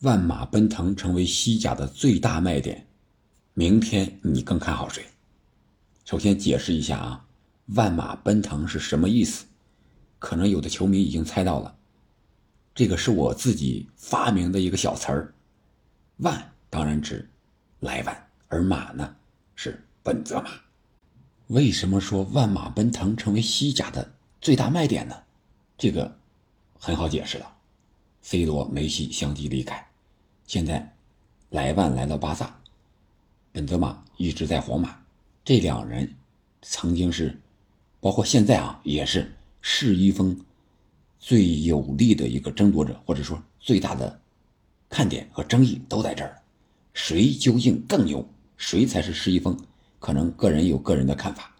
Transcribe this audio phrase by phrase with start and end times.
[0.00, 2.86] 万马奔腾成为西甲的最大卖点，
[3.54, 5.04] 明天你更看好谁？
[6.04, 7.26] 首先解释一下啊，
[7.68, 9.46] 万马奔腾是什么意思？
[10.18, 11.74] 可能有的球迷已经猜到了，
[12.74, 15.34] 这个是我自己发明的一个小词儿。
[16.18, 17.28] 万当然指
[17.80, 19.16] 莱万，而马呢
[19.54, 20.50] 是本泽马。
[21.46, 25.16] 为什么说万马奔腾成为西甲的最大卖点呢？
[25.78, 26.14] 这个
[26.78, 27.53] 很好解释了
[28.24, 29.86] ，C 罗、梅西相继离开，
[30.46, 30.90] 现在
[31.50, 32.58] 莱万来到巴萨，
[33.52, 34.98] 本泽马一直在皇马，
[35.44, 36.10] 这两人
[36.62, 37.38] 曾经是，
[38.00, 40.34] 包括现在啊，也是世一峰
[41.20, 44.18] 最有力的一个争夺者，或者说最大的
[44.88, 46.42] 看点和争议都在这儿，
[46.94, 49.54] 谁究竟更牛，谁才是世一峰？
[49.98, 51.54] 可能个人有个人的看法，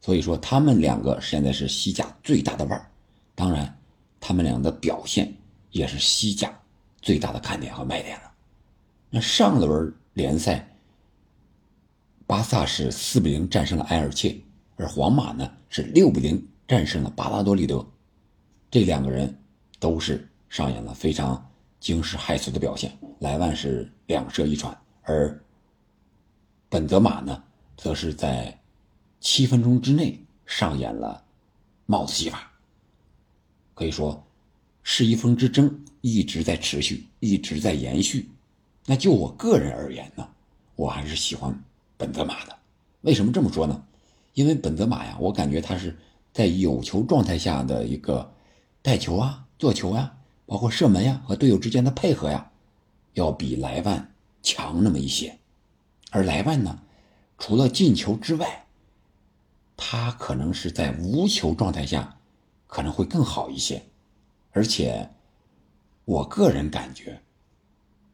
[0.00, 2.90] 所以说他们两个现在是西甲最大的腕儿。
[3.34, 3.78] 当然，
[4.20, 5.32] 他们俩的表现
[5.74, 6.56] 也是西甲
[7.02, 8.32] 最大的看点和卖点了。
[9.10, 10.64] 那上轮联赛，
[12.28, 14.40] 巴萨是四比零战胜了埃尔切，
[14.76, 17.84] 而皇马呢是六比零战胜了巴拉多利德。
[18.70, 19.36] 这两个人
[19.80, 21.44] 都是上演了非常
[21.80, 22.96] 惊世骇俗的表现。
[23.18, 25.36] 莱万是两射一传，而
[26.68, 27.42] 本泽马呢，
[27.76, 28.56] 则是在
[29.18, 31.24] 七分钟之内上演了
[31.86, 32.48] 帽子戏法。
[33.74, 34.24] 可以说，
[34.84, 38.28] 世一锋之争一直在持续，一直在延续。
[38.86, 40.28] 那就我个人而言呢，
[40.76, 41.58] 我还是喜欢
[41.96, 42.56] 本泽马的。
[43.00, 43.82] 为什么这么说呢？
[44.34, 45.96] 因为本泽马呀，我感觉他是
[46.32, 48.32] 在有球状态下的一个
[48.82, 50.14] 带球啊、做球啊，
[50.46, 52.50] 包括射门呀和队友之间的配合呀，
[53.14, 55.36] 要比莱万强那么一些。
[56.10, 56.78] 而莱万呢，
[57.38, 58.66] 除了进球之外，
[59.76, 62.16] 他可能是在无球状态下。
[62.66, 63.86] 可能会更好一些，
[64.54, 65.06] 而且，
[66.04, 67.20] 我个人感觉，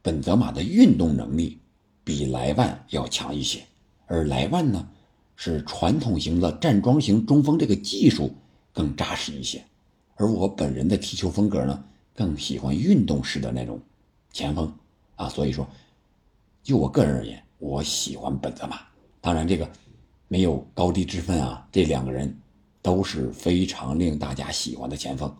[0.01, 1.59] 本泽马的运动能力
[2.03, 3.63] 比莱万要强一些，
[4.07, 4.89] 而莱万呢
[5.35, 8.33] 是传统型的站桩型中锋，这个技术
[8.73, 9.63] 更扎实一些，
[10.15, 11.83] 而我本人的踢球风格呢
[12.15, 13.79] 更喜欢运动式的那种
[14.33, 14.73] 前锋
[15.15, 15.65] 啊，所以说，
[16.63, 18.79] 就我个人而言，我喜欢本泽马。
[19.21, 19.69] 当然，这个
[20.27, 22.35] 没有高低之分啊，这两个人。
[22.83, 25.31] 都是非常令大家喜欢的前锋，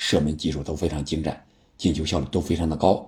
[0.00, 1.38] 射门技术都非常精湛，
[1.76, 3.06] 进球效率都非常的高。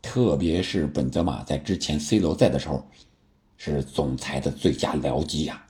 [0.00, 2.82] 特别是本泽马在之前 C 罗在的时候，
[3.58, 5.62] 是总裁的最佳僚机呀。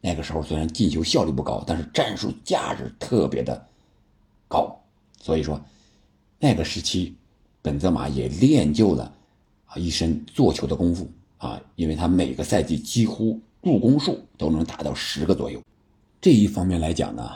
[0.00, 3.62] 那个时候虽然进球效率不高，但是战术价值特别的
[4.48, 4.74] 高。
[5.20, 5.62] 所以说，
[6.38, 7.14] 那个时期，
[7.60, 9.14] 本泽马也练就了
[9.66, 11.06] 啊一身做球的功夫
[11.36, 15.60] 啊，因为他每个赛季几乎助攻数都能达到十个左右。
[16.22, 17.30] 这一方面来讲呢，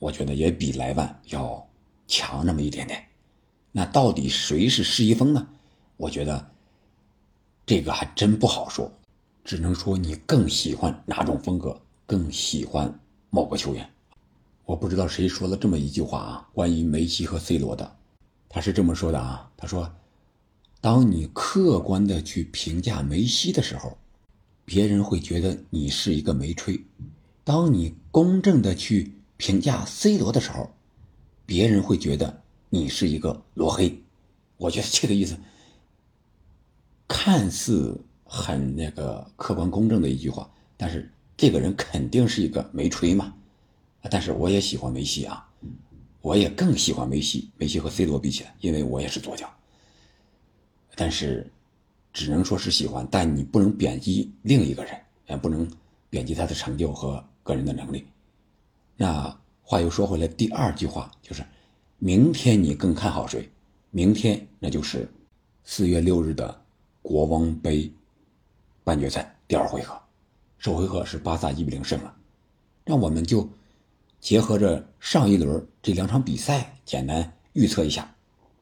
[0.00, 1.63] 我觉得也比莱万要
[2.06, 3.04] 强那么一点点。
[3.72, 5.46] 那到底谁是世一锋呢？
[5.96, 6.50] 我觉得
[7.66, 8.90] 这个还真不好说，
[9.44, 13.00] 只能说你更喜欢哪种风格，更喜欢
[13.30, 13.88] 某个球员。
[14.64, 17.96] 我不知道谁说了这么一句话啊，关于梅西和 C 罗的，
[18.48, 19.92] 他是这么说的啊，他说
[20.80, 23.98] ：“当你客观的去评价梅西的时候，
[24.64, 26.80] 别人会觉得你是一个没吹。”
[27.44, 30.70] 当你公正的去评价 C 罗的时候，
[31.46, 33.96] 别人会觉得你是一个罗黑。
[34.56, 35.36] 我觉得这个意思
[37.06, 43.34] 看似很那个客观公正的一句话，但是这个人肯定是一个没吹嘛。
[44.10, 45.48] 但是我也喜欢梅西啊，
[46.20, 47.50] 我也更喜欢梅西。
[47.56, 49.52] 梅西和 C 罗比起来，因为我也是左脚。
[50.94, 51.50] 但是
[52.12, 55.70] 只能说是喜欢，但你不能贬低另一个人，也不能
[56.10, 57.24] 贬低他的成就和。
[57.44, 58.06] 个人的能力，
[58.96, 61.42] 那话又说回来，第二句话就是，
[61.98, 63.50] 明天你更看好谁？
[63.90, 65.10] 明天那就是
[65.64, 66.62] 四月六日的
[67.00, 67.90] 国王杯
[68.84, 69.98] 半决赛第二回合，
[70.58, 72.14] 首回合是巴萨一比零胜了。
[72.84, 73.48] 那我们就
[74.20, 78.14] 结合着上一轮这两场比赛，简单预测一下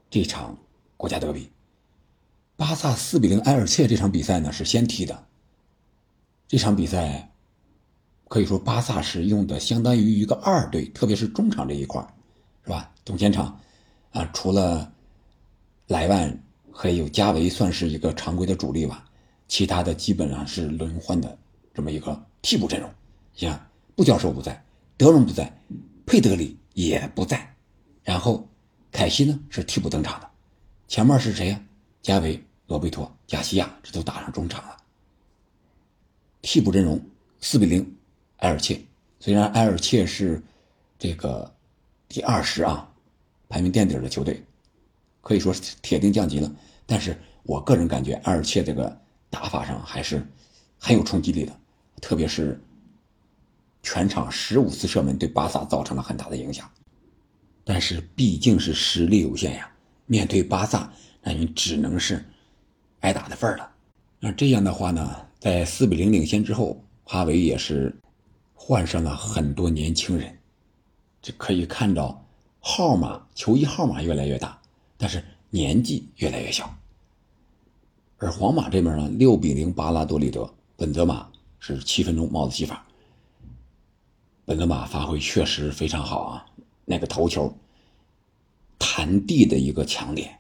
[0.08, 0.56] 这场
[0.96, 1.50] 国家德比。
[2.56, 5.26] 巴萨四比零埃尔切这场比赛呢是先踢的，
[6.46, 7.31] 这场比赛。
[8.32, 12.00] 可以说，巴萨是用的相当于一个二队，特别是中场这一块
[12.64, 12.90] 是吧？
[13.05, 13.61] 中前场，
[14.11, 14.90] 啊，除了
[15.87, 16.43] 莱万
[16.73, 19.05] 还有加维算是一个常规的主力吧，
[19.49, 21.37] 其他的基本上是轮换的
[21.75, 22.90] 这么一个替补阵容。
[23.34, 23.61] 像
[23.94, 24.64] 布教授不在，
[24.96, 25.55] 德容不在，
[26.06, 27.55] 佩德里也不在，
[28.02, 28.49] 然后
[28.90, 30.31] 凯西呢是替补登场的，
[30.88, 31.62] 前面是谁呀？
[32.00, 34.78] 加维、罗贝托、加西亚，这都打上中场了。
[36.40, 36.99] 替补阵容
[37.38, 37.87] 四比零。
[38.42, 38.80] 埃尔切，
[39.20, 40.42] 虽然埃尔切是
[40.98, 41.52] 这个
[42.08, 42.88] 第二十啊，
[43.48, 44.42] 排名垫底的球队，
[45.20, 46.52] 可以说是铁定降级了。
[46.84, 49.00] 但是我个人感觉埃尔切这个
[49.30, 50.26] 打法上还是
[50.76, 51.56] 很有冲击力的，
[52.00, 52.60] 特别是
[53.80, 56.68] 全场十五次射门对巴萨造成了很大的影响。
[57.64, 59.70] 但是毕竟是实力有限呀，
[60.06, 60.92] 面对巴萨，
[61.22, 62.24] 那你只能是
[63.00, 63.70] 挨打的份儿了。
[64.18, 67.94] 那这样的话呢，在四比零领先之后，哈维也是
[68.64, 70.38] 换上了很多年轻人，
[71.20, 72.25] 这可以看到
[72.61, 74.56] 号码球衣号码越来越大，
[74.97, 75.20] 但是
[75.50, 76.73] 年纪越来越小。
[78.19, 81.29] 而皇马这边呢，六比零巴拉多利德，本泽马
[81.59, 82.87] 是七分钟帽子戏法。
[84.44, 86.47] 本泽马发挥确实非常好啊。
[86.85, 87.53] 那个头球
[88.79, 90.38] 弹地的一个强点，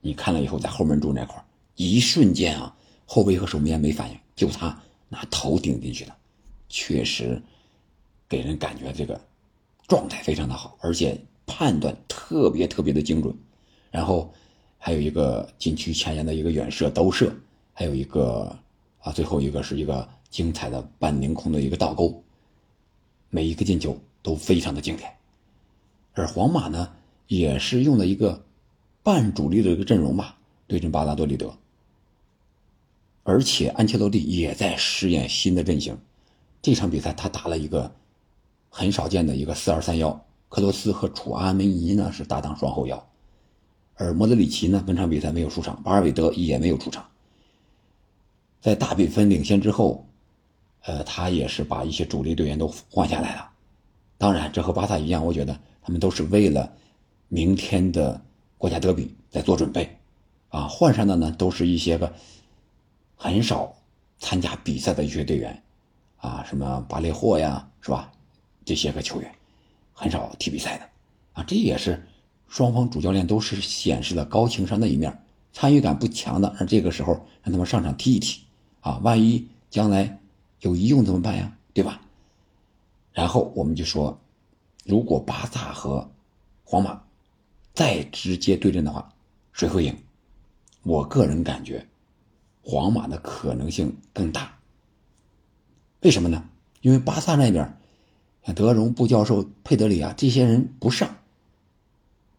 [0.00, 1.44] 你看了以后，在后门柱那块
[1.74, 6.14] 一瞬间啊，后卫和守门员没反应，就他拿头顶进去的，
[6.68, 7.40] 确实
[8.28, 9.20] 给人感觉这个
[9.86, 13.34] 状态非常的好，而且判断特别特别的精准。
[13.90, 14.32] 然后
[14.78, 17.34] 还有一个禁区前沿的一个远射兜射，
[17.72, 18.54] 还有一个
[19.00, 22.22] 啊，最后一个是一个精彩的半凌空的一个倒钩，
[23.30, 25.10] 每一个进球都非常的经典。
[26.12, 26.92] 而皇马呢，
[27.28, 28.44] 也是用了一个
[29.02, 30.36] 半主力的一个阵容吧，
[30.66, 31.56] 对阵巴拉多利德。
[33.22, 35.96] 而且安切洛蒂也在试验新的阵型。
[36.62, 37.90] 这场比赛他打了一个
[38.68, 43.08] 很少见的一个四二三幺，克罗斯和楚阿梅尼呢是搭档双后腰，
[43.94, 47.06] 而莫德里奇呢本场比赛没有出场，巴尔韦德也没有出场。
[48.60, 50.06] 在大比分领先之后，
[50.82, 53.50] 呃，他也是把一些主力队员都换下来了。
[54.16, 55.58] 当然，这和巴萨一样，我觉得。
[55.80, 56.70] 他们都是为了
[57.28, 58.20] 明天的
[58.58, 59.96] 国家德比在做准备，
[60.50, 62.12] 啊，换上的呢都是一些个
[63.16, 63.74] 很少
[64.18, 65.62] 参加比赛的一些队员，
[66.18, 68.12] 啊，什么巴列霍呀，是吧？
[68.64, 69.34] 这些个球员
[69.92, 70.88] 很少踢比赛的，
[71.32, 72.06] 啊，这也是
[72.46, 75.22] 双方主教练都是显示了高情商的一面，
[75.52, 78.42] 参与感不强的，让这个时候让他们上场踢一踢，
[78.80, 80.18] 啊，万一将来
[80.60, 81.56] 有一用怎么办呀？
[81.72, 82.00] 对吧？
[83.12, 84.18] 然后我们就说。
[84.84, 86.10] 如果巴萨和
[86.64, 86.98] 皇马
[87.74, 89.12] 再直接对阵的话，
[89.52, 89.94] 谁会赢？
[90.82, 91.86] 我个人感觉，
[92.62, 94.57] 皇马的可能性更大。
[96.00, 96.48] 为什么呢？
[96.80, 97.76] 因为巴萨那边
[98.44, 101.16] 像德容、布教授、佩德里啊这些人不上，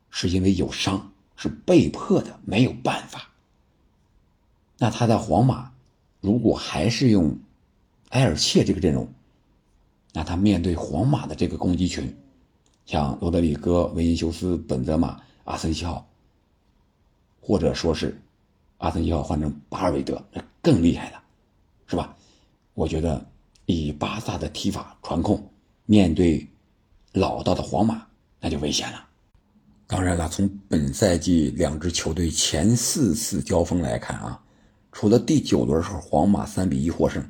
[0.09, 3.29] 是因为有伤，是被迫的，没有办法。
[4.77, 5.71] 那他在皇马，
[6.21, 7.37] 如果还是用
[8.09, 9.07] 埃尔切这个阵容，
[10.13, 12.15] 那他面对皇马的这个攻击群。
[12.85, 16.07] 像罗德里戈、维因修斯、本泽马、阿森西奥，
[17.39, 18.19] 或者说是
[18.77, 21.21] 阿森西奥换成巴尔韦德，那更厉害了，
[21.85, 22.15] 是吧？
[22.73, 23.23] 我觉得
[23.71, 25.47] 以巴萨的踢法传控，
[25.85, 26.43] 面对
[27.13, 28.03] 老道的皇马，
[28.39, 29.05] 那就危险了。
[29.85, 34.41] 当然了，从本赛季两支球队前四次交锋来看啊，
[34.91, 37.23] 除了第九轮时候皇马三比一获胜，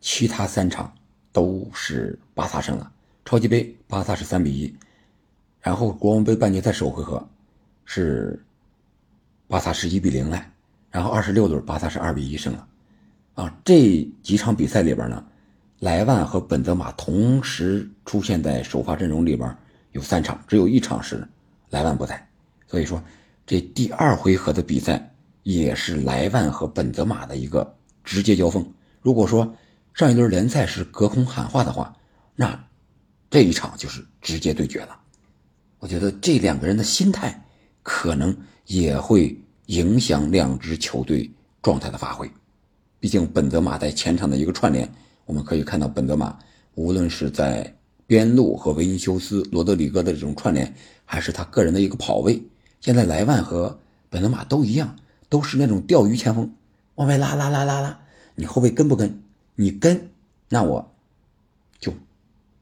[0.00, 0.90] 其他三场
[1.32, 2.90] 都是巴萨胜了。
[3.26, 4.74] 超级杯巴萨是三比一。
[5.60, 7.28] 然后国王杯半决赛首回合，
[7.84, 8.42] 是
[9.48, 10.50] 巴萨是一比零来，
[10.90, 12.66] 然后二十六轮巴萨是二比一胜了，
[13.34, 15.22] 啊，这几场比赛里边呢，
[15.80, 19.56] 莱万和本泽马同时出现在首发阵容里边
[19.92, 21.26] 有三场，只有一场是
[21.70, 22.26] 莱万不在，
[22.66, 23.02] 所以说
[23.46, 28.66] 这第二回合的比赛也是莱万和本泽马的一个直接交锋。
[29.02, 29.54] 如果说
[29.92, 31.94] 上一轮联赛是隔空喊话的话，
[32.34, 32.58] 那
[33.30, 34.98] 这一场就是直接对决了。
[35.78, 37.44] 我觉得这两个人的心态
[37.82, 38.34] 可能
[38.66, 41.30] 也会影响两支球队
[41.62, 42.30] 状态的发挥。
[42.98, 44.90] 毕竟本泽马在前场的一个串联，
[45.26, 46.38] 我们可以看到本泽马
[46.74, 47.74] 无论是在
[48.06, 52.42] 边路和维尼修斯、罗德里戈的这种串联，还是他个人的一个跑位，
[52.80, 53.78] 现在莱万和
[54.10, 54.96] 本泽马都一样，
[55.28, 56.52] 都是那种钓鱼前锋，
[56.96, 58.00] 往外拉拉拉拉拉，
[58.34, 59.22] 你后卫跟不跟？
[59.54, 60.10] 你跟，
[60.48, 60.92] 那我
[61.78, 61.92] 就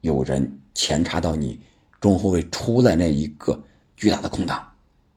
[0.03, 1.61] 有人前插到你。
[2.01, 3.63] 中后卫出来那一个
[3.97, 4.73] 巨大的空档，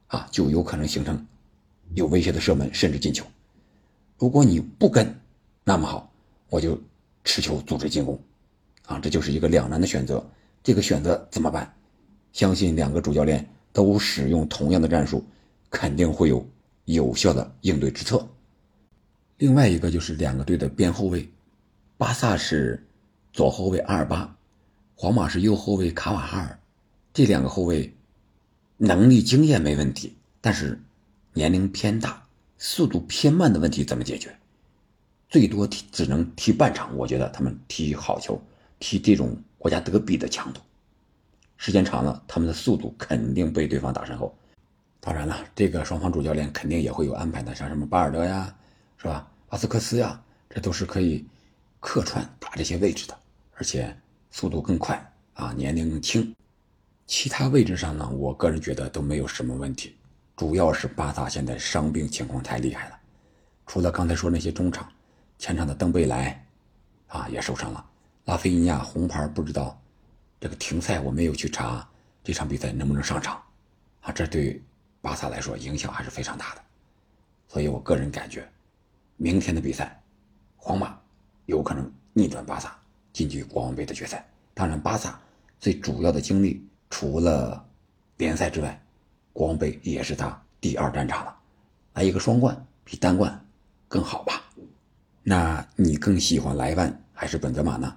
[0.06, 1.26] 啊，就有可能形成
[1.94, 3.26] 有威胁的射门，甚至进球。
[4.18, 5.18] 如果你不跟，
[5.64, 6.12] 那么好，
[6.48, 6.80] 我就
[7.26, 8.18] 持球组织进攻，
[8.86, 10.24] 啊，这就是一个两难的选择。
[10.62, 11.74] 这个选择怎么办？
[12.32, 15.24] 相信两个主教练都使用同样的战术，
[15.68, 16.46] 肯定会有
[16.84, 18.26] 有效的应对之策。
[19.38, 21.28] 另外一个就是两个队的边后卫，
[21.98, 22.80] 巴萨是
[23.32, 24.36] 左后卫阿尔巴，
[24.94, 26.58] 皇马是右后卫卡瓦哈尔。
[27.12, 27.92] 这两个后卫
[28.76, 30.80] 能力、经验没问题，但是
[31.32, 32.22] 年龄偏大、
[32.56, 34.36] 速度偏慢的问题怎么解决？
[35.28, 36.96] 最多踢只能踢半场。
[36.96, 38.40] 我觉得他们踢好球，
[38.78, 40.60] 踢这种国家德比的强度，
[41.56, 44.36] 时间长了，他们的速度肯定被对方打身后。
[45.00, 48.52] 当然了，这个双方主教练肯定也会有安排的，像什么巴尔德呀，
[48.98, 49.28] 是吧？
[49.50, 51.24] 阿斯克斯呀，这都是可以
[51.78, 53.16] 客串打这些位置的，
[53.54, 53.96] 而且
[54.32, 56.34] 速度更快啊，年龄更轻。
[57.06, 59.94] 其他位置上呢，我个人觉得都没有什么问题，
[60.36, 62.98] 主要是巴萨现在伤病情况太厉害了。
[63.64, 64.88] 除了刚才说那些中场，
[65.38, 66.46] 前场的登贝莱
[67.08, 67.84] 啊也受伤了，
[68.24, 69.80] 拉菲尼亚红牌不知道
[70.40, 71.88] 这个停赛，我没有去查
[72.22, 73.42] 这场比赛能不能上场
[74.00, 74.62] 啊，这对。
[75.02, 76.60] 巴萨来说影响还是非常大的，
[77.46, 78.44] 所以我个人感觉，
[79.16, 80.02] 明天的比赛，
[80.56, 80.98] 皇马
[81.44, 82.76] 有可能逆转巴萨
[83.12, 84.26] 晋级国王杯的决赛。
[84.52, 85.16] 当然，巴萨
[85.60, 87.64] 最主要的精力除了
[88.16, 88.82] 联赛之外，
[89.32, 91.38] 国王杯也是他第二战场了。
[91.94, 93.46] 来一个双冠比单冠
[93.86, 94.35] 更好吧？
[95.28, 97.92] 那你更喜欢莱万还是本泽马呢？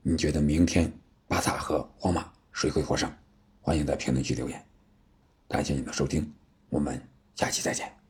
[0.00, 0.90] 你觉得明天
[1.28, 3.12] 巴萨和皇马谁会获胜？
[3.60, 4.64] 欢迎在评论区留言。
[5.46, 6.32] 感谢你的收听，
[6.70, 6.98] 我们
[7.34, 8.03] 下期再见。